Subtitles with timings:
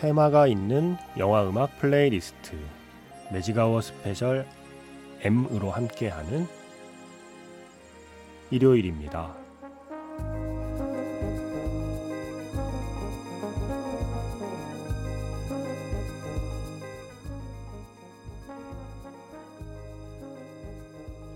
[0.00, 2.56] 테마가 있는 영화 음악 플레이리스트
[3.30, 4.46] 매직아워 스페셜
[5.20, 6.46] M으로 함께하는
[8.50, 9.36] 일요일입니다.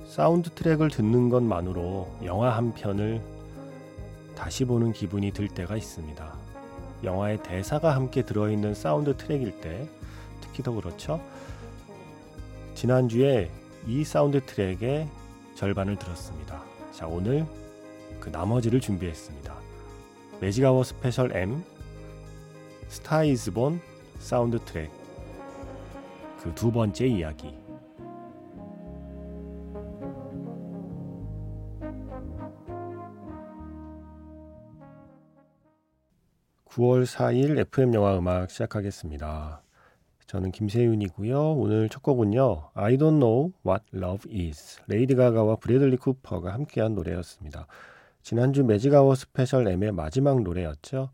[0.07, 3.21] 사운드 트랙을 듣는 것만으로 영화 한 편을
[4.35, 6.54] 다시 보는 기분이 들 때가 있습니다.
[7.05, 9.89] 영화의 대사가 함께 들어있는 사운드 트랙일 때
[10.41, 11.21] 특히 더 그렇죠.
[12.75, 13.51] 지난주에
[13.87, 15.09] 이 사운드 트랙의
[15.55, 16.63] 절반을 들었습니다.
[16.93, 17.47] 자, 오늘
[18.21, 19.55] 그 나머지를 준비했습니다.
[20.41, 21.63] 매직아워 스페셜 M
[22.89, 23.81] 스타이즈본
[24.19, 24.91] 사운드 트랙
[26.45, 27.55] 그 두 번째 이야기
[36.75, 39.63] 9월 4일 FM 영화 음악 시작하겠습니다.
[40.27, 41.53] 저는 김세윤이고요.
[41.53, 42.71] 오늘 첫 곡은요.
[42.75, 44.81] I don't know what love is.
[44.89, 47.69] 레이디 가가와 브래들리 쿠퍼가 함께한 노래였습니다.
[48.23, 51.11] 지난주 매직아워 스페셜 M의 마지막 노래였죠.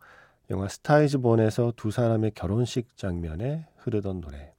[0.49, 4.55] 영화 스타이즈 본에서 두 사람의 결혼식 장면에 흐르던 노래.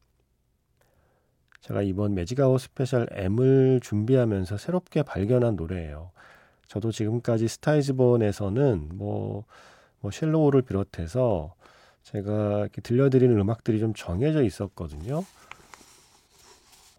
[1.61, 6.11] 제가 이번 매직아워 스페셜 M을 준비하면서 새롭게 발견한 노래예요.
[6.67, 9.45] 저도 지금까지 스타이즈 본에서는 뭐
[10.01, 11.53] 뭐 Shallow를 비롯해서
[12.03, 15.23] 제가 이렇게 들려드리는 음악들이 좀 정해져 있었거든요.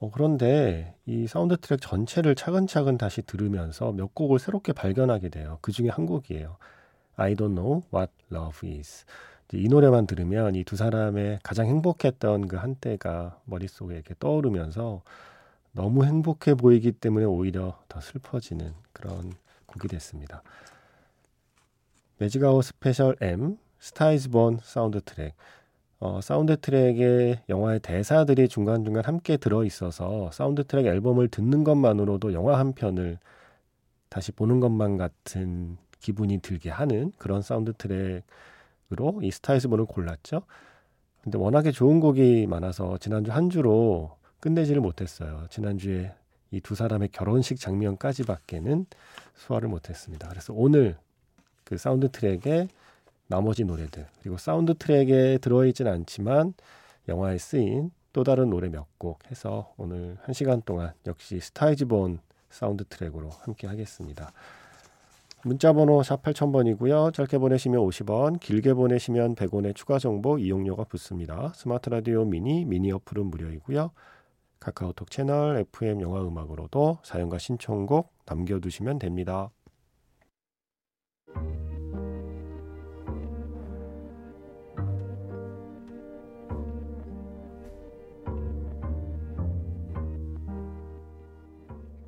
[0.01, 5.59] 어, 그런데 이 사운드 트랙 전체를 차근차근 다시 들으면서 몇 곡을 새롭게 발견하게 돼요.
[5.61, 6.57] 그 중에 한 곡이에요.
[7.17, 9.05] I don't know what love is.
[9.55, 15.03] 이 노래만 들으면 이 두 사람의 가장 행복했던 그 한때가 머릿속에 이렇게 떠오르면서
[15.73, 19.33] 너무 행복해 보이기 때문에 오히려 더 슬퍼지는 그런
[19.67, 20.43] 곡이 됐습니다.
[22.23, 25.35] 매직아워 스페셜 M 스타이즈본 사운드 트랙
[25.99, 32.75] 어, 사운드 트랙에 영화의 대사들이 중간중간 함께 들어있어서 사운드 트랙 앨범을 듣는 것만으로도 영화 한
[32.75, 33.19] 편을
[34.09, 40.43] 다시 보는 것만 같은 기분이 들게 하는 그런 사운드 트랙으로 이 스타이즈본을 골랐죠.
[41.25, 45.47] 근데 워낙에 좋은 곡이 많아서 지난주 한 주로 끝내지를 못했어요.
[45.51, 46.15] 지난주에
[46.53, 48.87] 이 두 사람의 결혼식 장면까지밖에는
[49.35, 50.29] 소화를 못했습니다.
[50.29, 50.97] 그래서 오늘
[51.65, 52.69] 그 사운드 트랙의
[53.29, 56.55] 나머지 노래들 그리고 사운드 트랙에 들어있진 않지만
[57.09, 62.85] 영화에 쓰인 또 다른 노래 몇 곡 해서 오늘 한 시간 동안 역시 스타이즈본 사운드
[62.85, 64.33] 트랙으로 함께 하겠습니다.
[65.45, 67.13] 문자 번호 샵 8000번이고요.
[67.15, 71.53] 짧게 보내시면 50원, 길게 보내시면 100원의 추가 정보 이용료가 붙습니다.
[71.57, 73.91] 스마트 라디오 미니, 미니 어플은 무료이고요.
[74.61, 79.51] 카카오톡 채널 FM 영화 음악으로도 사연과 신청곡 남겨두시면 됩니다.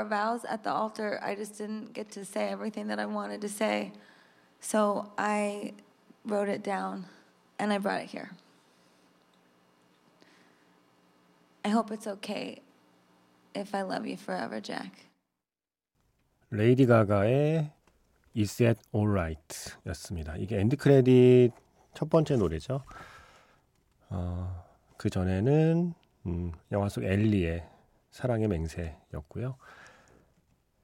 [0.00, 3.40] our vows at the altar, I just didn't get to say everything that I wanted
[3.42, 3.92] to say.
[4.60, 5.74] So I
[6.24, 7.06] wrote it down
[7.58, 8.30] and I brought it here.
[11.64, 12.62] I hope it's okay
[13.54, 14.92] if I love you forever, Jack.
[16.50, 17.72] 레이디 가가의
[18.36, 20.36] Is That Alright 였습니다.
[20.36, 21.52] 이게 엔드 크레딧
[21.94, 22.82] 첫 번째 노래죠.
[24.10, 24.64] 어,
[24.96, 25.94] 그 전에는
[26.26, 27.66] 음, 영화 속 엘리의
[28.10, 29.56] 사랑의 맹세였고요.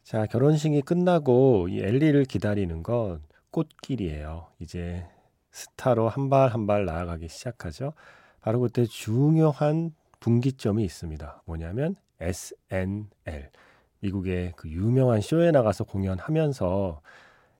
[0.07, 3.21] 자, 결혼식이 끝나고 이 엘리를 기다리는 건
[3.51, 4.47] 꽃길이에요.
[4.59, 5.05] 이제
[5.51, 7.91] 스타로 한 발 한 발 나아가기 시작하죠.
[8.39, 11.41] 바로 그때 중요한 분기점이 있습니다.
[11.45, 13.51] 뭐냐면 SNL.
[13.99, 17.01] 미국의 그 유명한 쇼에 나가서 공연하면서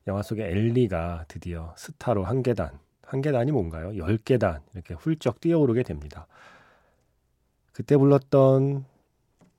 [0.07, 3.97] 영화 속의 엘리가 드디어 스타로 한 계단, 한 계단이 뭔가요?
[3.97, 6.27] 열 계단 이렇게 훌쩍 뛰어오르게 됩니다.
[7.73, 8.85] 그때 불렀던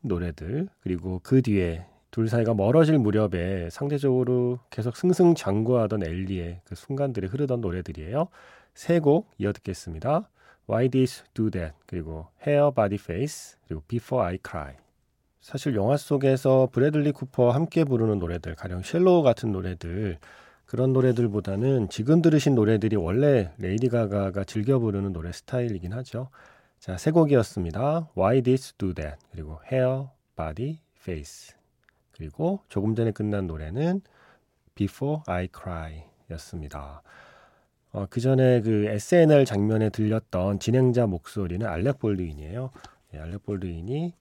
[0.01, 7.61] 노래들 그리고 그 뒤에 둘 사이가 멀어질 무렵에 상대적으로 계속 승승장구하던 앨리의 그 순간들이 흐르던
[7.61, 8.29] 노래들이에요.
[8.75, 10.29] 세 곡 이어 듣겠습니다.
[10.71, 14.75] Why Did You Do That 그리고 Hair, Body, Face 그리고 Before I Cry
[15.41, 20.19] 사실 영화 속에서 브래들리 쿠퍼와 함께 부르는 노래들 가령 Shallow 같은 노래들
[20.67, 26.29] 그런 노래들보다는 지금 들으신 노래들이 원래 레이디 가가가 즐겨 부르는 노래 스타일이긴 하죠.
[26.79, 28.11] 자, 세 곡이었습니다.
[28.17, 31.58] Why This Do That 그리고 Hair, Body, Face
[32.19, 34.03] 그리고 조금 전에 끝난 노래는
[34.75, 37.03] Before I Cry 였습니다.
[37.93, 42.71] 어, 그 전에 그 SNL 장면에 들렸던 진행자 목소리는 알렉 볼드윈이에요.
[43.15, 44.13] 예, 알렉 볼드윈이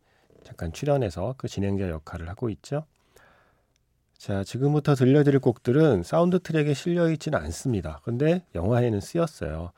[0.44, 2.86] 잠깐 출연해서 그 진행자 역할을 하고 있죠.
[4.18, 8.00] 자, 지금부터 들려드릴 곡들은 사운드 트랙에 실려 있지는 않습니다.
[8.04, 9.72] 근데 영화에는 쓰였어요.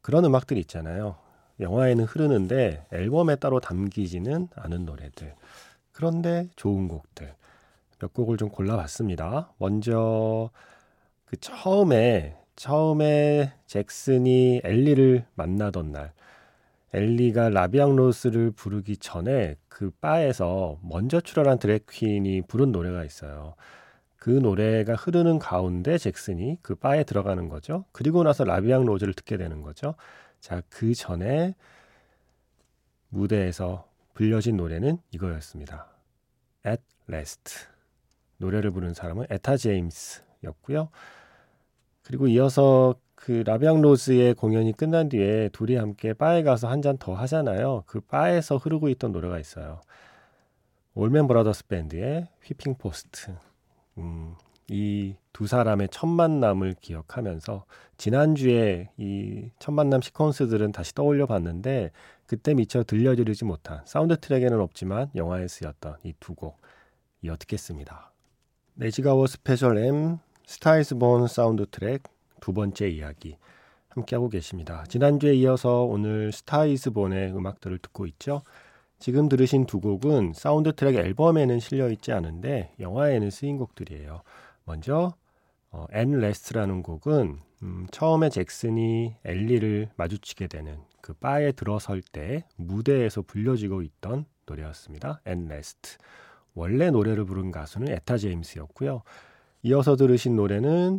[0.00, 1.16] 그런 음악들 있잖아요.
[1.60, 5.34] 영화에는 흐르는데 앨범에 따로 담기지는 않은 노래들.
[5.92, 7.34] 그런데 좋은 곡들.
[7.98, 9.52] 몇 곡을 좀 골라봤습니다.
[9.58, 10.50] 먼저
[11.24, 16.12] 그 처음에 처음에 잭슨이 엘리를 만나던 날
[16.94, 23.54] 엘리가 라비앙 로스를 부르기 전에 그 바에서 먼저 출연한 드래퀸이 부른 노래가 있어요.
[24.16, 27.84] 그 노래가 흐르는 가운데 잭슨이 그 바에 들어가는 거죠.
[27.92, 29.94] 그리고 나서 라비앙 로즈를 듣게 되는 거죠.
[30.40, 31.54] 자, 그 전에
[33.08, 35.88] 무대에서 불려진 노래는 이거였습니다.
[36.66, 37.75] At Last.
[38.38, 40.90] 노래를 부른 사람은 에타 제임스였고요.
[42.02, 46.82] 그리고 이어서 그 La Vie en rose의 공연이 끝난 뒤에 둘이 함께 바에 가서 한
[46.82, 47.84] 잔 더 하잖아요.
[47.86, 49.80] 그 바에서 흐르고 있던 노래가 있어요.
[50.94, 53.34] Allman Brothers Band의 Whipping Post.
[53.98, 54.34] 음,
[54.70, 57.66] 이 두 사람의 첫 만남을 기억하면서
[57.98, 61.90] 지난주에 이 첫 만남 시퀀스들은 다시 떠올려 봤는데
[62.26, 66.60] 그때 미처 들려드리지 못한 사운드 트랙에는 없지만 영화에 쓰였던 이 두 곡
[67.22, 68.12] 이어 듣겠습니다.
[68.78, 72.02] 네지가워 스페셜 M 스타이즈 본 사운드 트랙
[72.40, 73.38] 두 번째 이야기
[73.88, 74.84] 함께하고 계십니다.
[74.88, 78.42] 지난주에 이어서 오늘 Star Is Born의 음악들을 듣고 있죠.
[78.98, 84.20] 지금 들으신 두 곡은 사운드 트랙 앨범에는 실려 있지 않은데 영화에는 쓰인 곡들이에요.
[84.66, 85.14] 먼저
[85.70, 93.22] 어, At Last라는 곡은 음, 처음에 잭슨이 엘리를 마주치게 되는 그 바에 들어설 때 무대에서
[93.22, 95.22] 불려지고 있던 노래였습니다.
[95.24, 95.96] At Last.
[96.56, 99.02] 원래 노래를 부른 가수는 에타 제임스였고요.
[99.62, 100.98] 이어서 들으신 노래는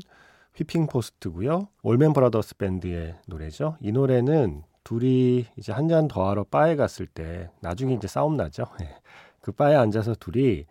[0.55, 1.67] Whipping Post고요.
[1.83, 3.77] Allman Brothers Band의 노래죠.
[3.81, 8.65] 이 노래는 둘이 이제 한 잔 더 하러 바에 갔을 때 나중에 이제 싸움 나죠.
[8.81, 8.95] 예.
[9.41, 10.65] 그 바에 앉아서 둘이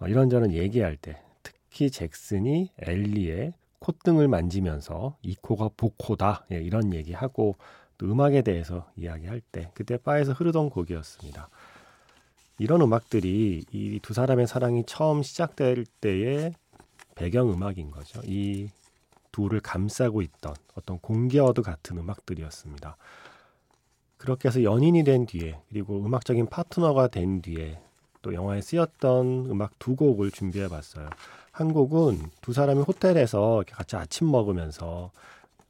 [0.00, 7.56] 어, 이런저런 얘기할 때 특히 잭슨이 엘리의 콧등을 만지면서 이 코가 복코다 예, 이런 얘기하고
[7.98, 11.48] 또 음악에 대해서 이야기할 때 그때 바에서 흐르던 곡이었습니다.
[12.62, 16.54] 이런 음악들이 이 두 사람의 사랑이 처음 시작될 때의
[17.14, 18.20] 배경 음악인 거죠.
[18.24, 18.68] 이
[19.32, 22.96] 둘을 감싸고 있던 어떤 공기어드 같은 음악들이었습니다.
[24.16, 27.80] 그렇게 해서 연인이 된 뒤에 그리고 음악적인 파트너가 된 뒤에
[28.22, 31.10] 또 영화에 쓰였던 음악 두 곡을 준비해 봤어요.
[31.50, 35.10] 한 곡은 두 사람이 호텔에서 같이 아침 먹으면서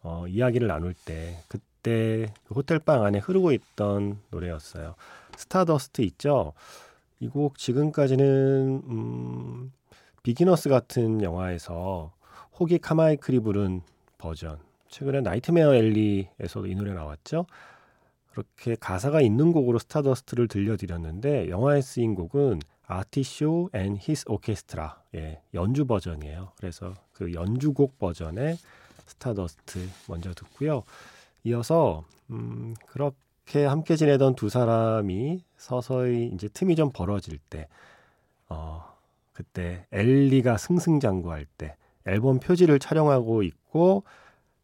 [0.02, 4.94] 어, 이야기를 나눌 때 그때 그 호텔 방 안에 흐르고 있던 노래였어요.
[5.37, 6.52] Stardust 있죠?
[7.20, 9.72] 이 곡 지금까지는 음,
[10.25, 12.12] Beginners 같은 영화에서
[12.58, 13.82] 호기 카마이클이 부른
[14.18, 14.58] 버전.
[14.88, 17.46] 최근에 Nightmare Alley에서도 이 노래 나왔죠.
[18.32, 25.40] 그렇게 가사가 있는 곡으로 Stardust를 들려드렸는데 영화에 쓰인 곡은 Artie Shaw and His Orchestra 예,
[25.54, 26.52] 연주 버전이에요.
[26.56, 28.58] 그래서 그 연주곡 버전의
[29.06, 30.82] Stardust 먼저 듣고요.
[31.44, 33.16] 이어서 음, 그렇게
[33.68, 37.68] 함께 지내던 두 사람이 서서히 이제 틈이 좀 벌어질 때
[38.49, 38.84] 어,
[39.32, 44.04] 그때 엘리가 승승장구할 때 앨범 표지를 촬영하고 있고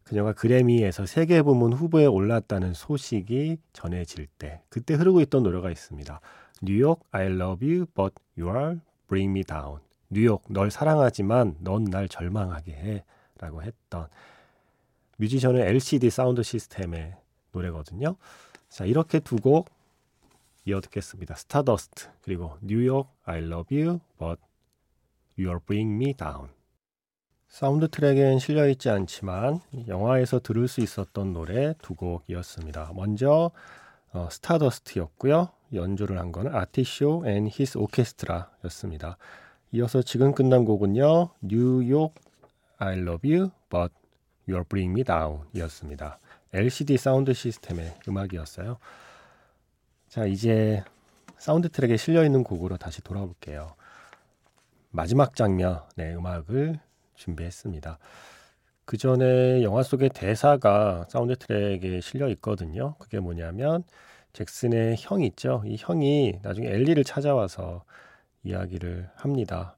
[0.05, 6.21] 그녀가 그래미에서 세 개 부문 후보에 올랐다는 소식이 전해질 때 그때 흐르고 있던 노래가 있습니다.
[6.63, 9.81] New York I love you but you're bringing me down.
[10.09, 13.05] 뉴욕 널 사랑하지만 넌 날 절망하게
[13.39, 14.09] 해라고 했던
[15.19, 17.15] 뮤지션의 LCD Soundsystem의
[17.53, 18.17] 노래거든요.
[18.69, 19.69] 자, 이렇게 두 곡
[20.65, 21.35] 이어 듣겠습니다.
[21.35, 24.41] Stardust 그리고 New York I love you but
[25.39, 26.49] You're Bringing Me Down.
[27.49, 32.93] 사운드 트랙엔 실려 있지 않지만 영화에서 들을 수 있었던 노래 두 곡이었습니다.
[32.95, 33.51] 먼저
[34.13, 35.49] 어, Stardust였고요.
[35.73, 39.17] 연주를 한 거는 Artie Shaw and His Orchestra였습니다.
[39.73, 41.31] 이어서 지금 끝난 곡은요.
[41.41, 42.15] New York
[42.77, 43.93] I love you but
[44.47, 46.19] you're bringing me down 이었습니다.
[46.53, 48.79] LCD Soundsystem의 음악이었어요.
[50.09, 50.83] 자, 이제
[51.37, 53.75] 사운드 트랙에 실려 있는 곡으로 다시 돌아볼게요.
[54.91, 56.81] 마지막 장면의 음악을
[57.15, 57.99] 준비했습니다.
[58.85, 62.95] 그 전에 영화 속의 대사가 사운드 트랙에 실려 있거든요.
[62.99, 63.85] 그게 뭐냐면
[64.33, 65.63] 잭슨의 형 있죠.
[65.67, 67.85] 이 형이 나중에 엘리를 찾아와서
[68.45, 69.77] 이야기를 합니다.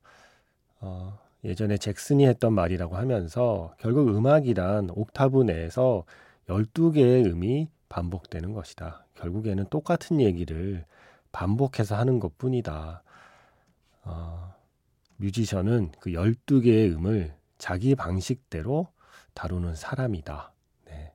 [0.81, 6.05] 어, 예전에 잭슨이 했던 말이라고 하면서 결국 음악이란 옥타브 내에서
[6.51, 9.07] 12개의 음이 반복되는 것이다.
[9.15, 10.85] 결국에는 똑같은 얘기를
[11.33, 13.03] 반복해서 하는 것 뿐이다.
[14.03, 14.55] 어,
[15.17, 18.89] 뮤지션은 그 12개의 음을 자기 방식대로
[19.35, 20.53] 다루는 사람이다.
[20.87, 21.13] 네.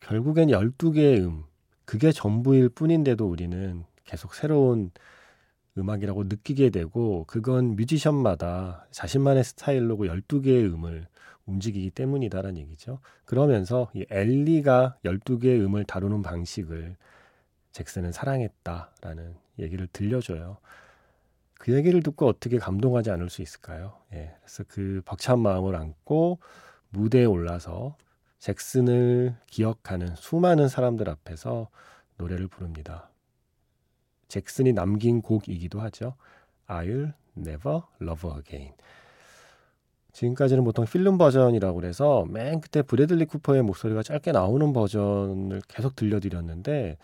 [0.00, 1.44] 결국엔 12개의 음,
[1.84, 4.90] 그게 전부일 뿐인데도 우리는 계속 새로운
[5.78, 11.06] 음악이라고 느끼게 되고 그건 뮤지션마다 자신만의 스타일로 12개의 음을
[11.46, 13.00] 움직이기 때문이다라는 얘기죠.
[13.24, 16.96] 그러면서 이 엘리가 12개의 음을 다루는 방식을
[17.72, 20.58] 잭슨은 사랑했다라는 얘기를 들려줘요.
[21.58, 23.96] 그 얘기를 듣고 어떻게 감동하지 않을 수 있을까요?
[24.12, 26.38] 예, 그래서 그 벅찬 마음을 안고
[26.90, 27.96] 무대에 올라서
[28.38, 31.68] 잭슨을 기억하는 수많은 사람들 앞에서
[32.16, 33.08] 노래를 부릅니다.
[34.28, 36.16] 잭슨이 남긴 곡이기도 하죠.
[36.66, 38.74] I'll never love again.
[40.12, 46.98] 지금까지는 보통 필름 버전이라고 그래서 맨 끝에 브래들리 쿠퍼의 목소리가 짧게 나오는 버전을 계속 들려드렸는데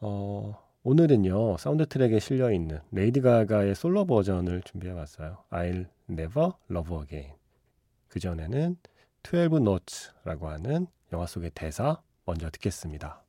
[0.00, 5.38] 어, 오늘은요 사운드 트랙에 실려 있는 레이디 가가의 솔로 버전을 준비해 봤어요.
[5.50, 7.34] I'll never love again.
[8.08, 8.76] 그 전에는
[9.22, 13.22] 12 Notes라고 하는 영화 속의 대사 먼저 듣겠습니다.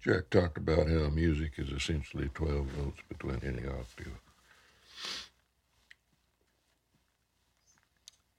[0.00, 4.18] Jack talked about how music is essentially 12 notes between any octave.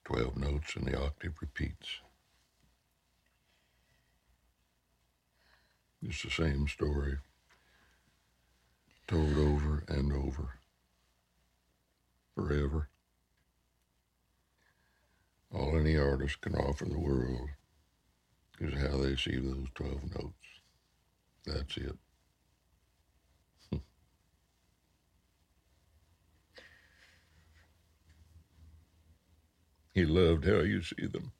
[0.05, 2.01] 12 notes and the octave repeats.
[6.01, 7.17] It's the same story,
[9.07, 10.59] told over and over,
[12.35, 12.89] forever.
[15.53, 17.49] All any artist can offer the world
[18.59, 20.33] is how they see those 12 notes.
[21.45, 21.97] That's it.
[29.93, 31.31] He loved how you see them.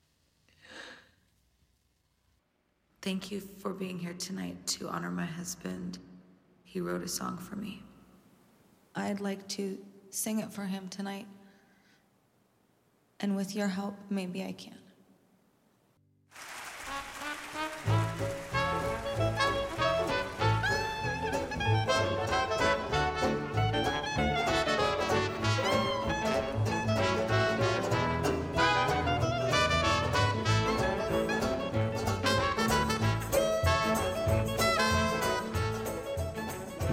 [3.02, 5.98] Thank you for being here tonight to honor my husband.
[6.64, 7.82] He wrote a song for me.
[8.94, 9.78] I'd like to
[10.10, 11.26] sing it for him tonight.
[13.20, 14.78] And with your help, maybe I can.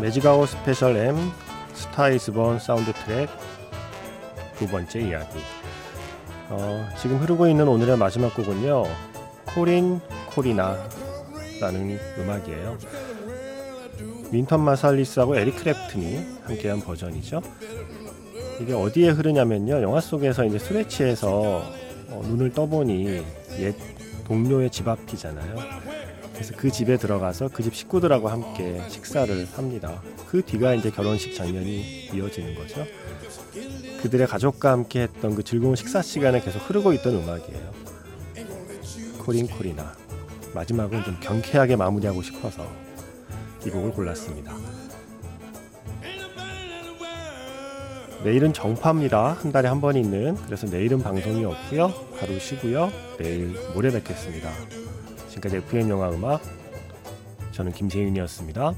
[0.01, 1.15] 매직아워 스페셜 M
[1.75, 3.29] Star Is Born 사운드 트랙
[4.57, 5.37] 두 번째 이야기.
[6.49, 8.83] 어, 지금 흐르고 있는 오늘의 마지막 곡은요.
[9.53, 10.01] Corrine
[10.33, 12.77] Corrina라는 음악이에요.
[14.31, 17.43] 윈턴 마살리스하고 에릭 클랩튼이 함께한 버전이죠.
[18.59, 19.83] 이게 어디에 흐르냐면요.
[19.83, 21.63] 영화 속에서 이제 취해서
[22.09, 23.23] 어, 눈을 떠보니
[23.59, 23.75] 옛
[24.25, 25.90] 동료의 집 앞이잖아요.
[26.41, 30.01] 그래서 그 집에 들어가서 그 집 식구들하고 함께 식사를 합니다.
[30.27, 32.85] 그 뒤가 이제 결혼식 장면이 이어지는 거죠.
[34.01, 37.71] 그들의 가족과 함께 했던 그 즐거운 식사 시간에 계속 흐르고 있던 음악이에요.
[39.19, 39.93] 코린 코리나.
[40.55, 42.67] 마지막은 좀 경쾌하게 마무리하고 싶어서
[43.65, 44.55] 이 곡을 골랐습니다.
[48.23, 49.33] 내일은 정파입니다.
[49.33, 50.35] 한 달에 한 번 있는.
[50.45, 51.93] 그래서 내일은 방송이 없고요.
[52.19, 52.91] 하루 쉬고요.
[53.19, 54.49] 내일 모레 뵙겠습니다.
[55.31, 56.41] 지금까지 FM 영화 음악
[57.51, 58.73] 저는 김재윤이었습니다.